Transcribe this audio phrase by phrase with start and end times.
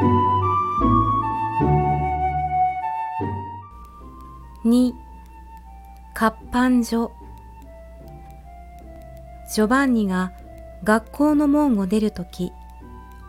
[0.00, 0.04] 2
[6.14, 7.12] 活版所
[9.52, 10.32] ジョバンニが
[10.82, 12.52] 学校の門を出るとき、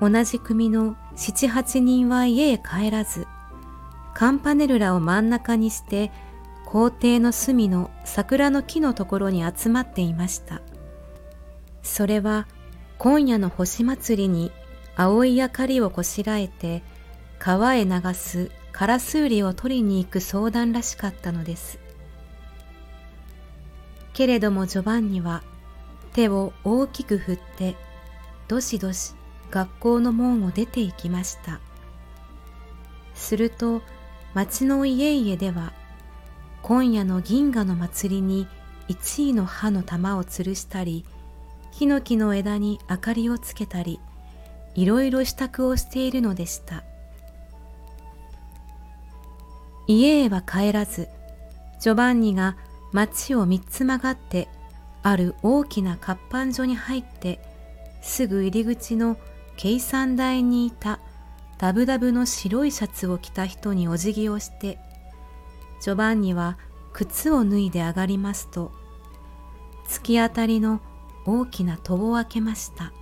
[0.00, 3.26] 同じ組の七八人は家へ帰らず、
[4.14, 6.12] カンパネルラを真ん中にして
[6.64, 10.62] 校庭の隅の桜の木のところに集まっていました。
[11.82, 12.46] それは
[12.98, 14.52] 今夜の星祭りに
[14.94, 16.82] 青い明かりをこしらえて
[17.38, 21.78] 川へ流すカラスウリを取りに行く相談らしかったのです。
[24.12, 25.42] けれどもジョバンニは
[26.12, 27.74] 手を大きく振って
[28.48, 29.14] どしどし
[29.50, 31.60] 学校の門を出て行きました。
[33.14, 33.82] すると
[34.34, 35.72] 町の家々では
[36.62, 38.46] 今夜の銀河の祭りに
[38.88, 41.04] 一位の葉の玉を吊るしたり
[41.70, 44.00] ヒノキの枝に明かりをつけたり
[44.74, 46.84] いろいろ支度をしているのでした。
[49.86, 51.08] 家へは帰らず、
[51.80, 52.56] ジョバンニが
[52.92, 54.48] 町を三つ曲がって
[55.02, 57.40] ある大きな活版所に入って
[58.00, 59.16] すぐ入り口の
[59.56, 61.00] 計算台にいた
[61.58, 64.78] ダブダブの白いシャツを着た人にお辞儀をして
[65.80, 66.58] ジョバンニは
[66.92, 68.72] 靴を脱いで上がりますと
[69.88, 70.80] 突き当たりの
[71.26, 72.92] 大きな戸を開けました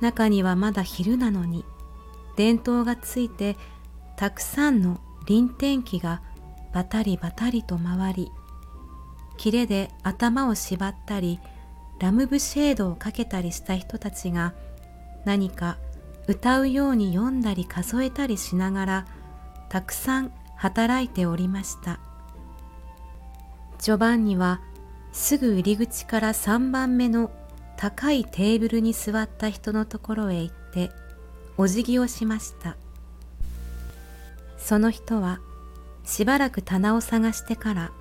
[0.00, 1.64] 中にはまだ昼なのに
[2.36, 3.56] 電灯がついて
[4.16, 6.22] たくさんの臨天気が
[6.72, 8.32] バタリバタリと回り
[9.36, 11.40] キレで頭を縛ったり
[11.98, 14.54] ラムブシェードをかけたりした人たちが
[15.24, 15.78] 何か
[16.28, 19.06] 歌うように読んだり数えたりしながら
[19.68, 22.00] たくさん働いておりました。
[23.78, 24.60] ジョバンニは
[25.12, 27.30] すぐ入り口から3番目の
[27.76, 30.90] 高いテーブルに座った人のところへ行って
[31.56, 32.76] お辞儀をしました
[34.58, 35.40] その人は
[36.04, 37.92] しばらく棚を探してから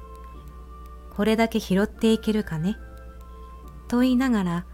[1.16, 2.78] これだけ拾っていけるかね
[3.88, 4.66] と言いながら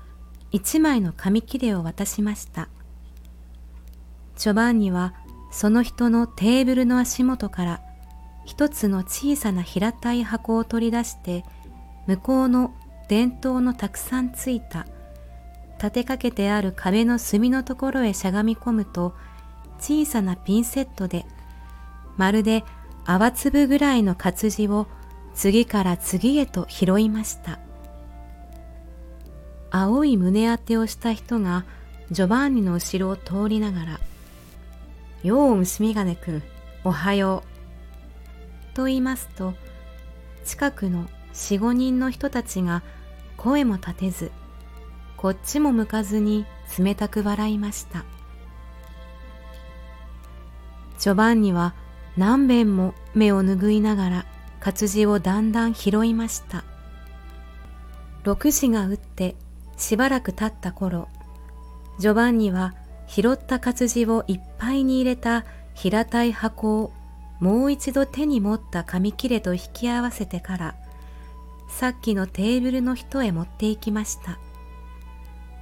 [0.52, 2.68] 一枚の紙切れを渡しました。
[4.42, 5.14] ジョバンニは
[5.52, 7.82] その人のテーブルの足元から
[8.44, 11.46] 一つの小さな平たい箱を取り出して
[12.08, 12.74] 向こうの
[13.12, 14.88] 電灯のたくさんついた
[15.80, 19.14] 立てかけてある壁の隅のところへしゃがみ込むと
[19.80, 21.26] 小さなピンセットで
[22.16, 22.64] まるで
[23.04, 24.88] 泡粒ぐらいの活字を
[25.34, 27.60] 次から次へと拾いました。
[29.72, 31.66] 青い胸当てをした人が
[32.12, 34.00] ジョバンニの後ろを通りながら、
[35.24, 36.44] よう虫眼鏡くん、
[36.86, 37.44] おはよ
[38.72, 38.76] う。
[38.76, 39.54] と言いますと、
[40.46, 42.84] 近くの四五人の人たちが
[43.38, 44.32] 声も立てず、
[45.18, 46.46] こっちも向かずに
[46.78, 48.06] 冷たく笑いました。
[51.00, 51.74] ジョバンニは
[52.18, 54.26] 何遍も目を拭いながら
[54.60, 56.64] 活字をだんだん拾いました。
[58.24, 59.36] 6時が打って
[59.78, 61.08] しばらく経った頃、
[61.98, 62.76] ジョバンニは
[63.08, 66.92] 拾った活字をいっぱいに入れた平たい箱を
[67.40, 70.76] もう一度手に持った紙切れと引き合わせてから、
[71.72, 74.38] さっきのテーブルの人へ持って行きました。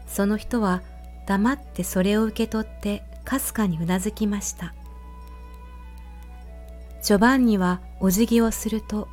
[0.06, 0.82] その人は
[1.28, 4.74] 黙ってそれを受け取ってかすかにうなずきました。
[7.02, 9.08] ジョバンニはお辞儀をすると、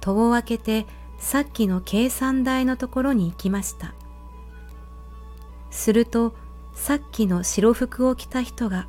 [0.00, 0.86] 戸を開けて
[1.18, 3.94] さっきの計算台のところに行きました。
[5.70, 6.36] すると、
[6.74, 8.86] さっきの白服を着た人が、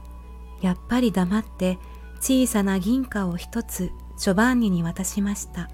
[0.62, 1.80] やっぱり黙って
[2.20, 5.70] 小さな銀貨を一つジョバンニに渡しました。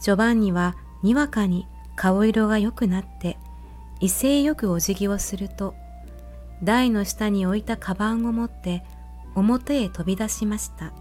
[0.00, 1.66] ジョバンニはにわかに
[1.96, 3.38] 顔色が良くなって、
[4.00, 5.74] 威勢よくお辞儀をすると、
[6.62, 8.82] 台の下に置いたカバンを持って
[9.34, 10.92] 表へ飛び出しました。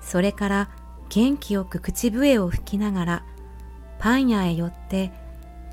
[0.00, 0.70] それから
[1.08, 3.24] 元気よく口笛を吹きながら
[3.98, 5.12] パン屋へ寄って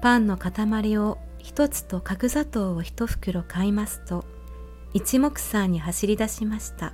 [0.01, 4.25] パンの塊を一つと角砂糖を一袋買いますと
[4.93, 6.93] 一目散に走り出しました。